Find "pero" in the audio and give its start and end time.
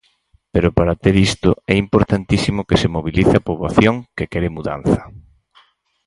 0.53-0.69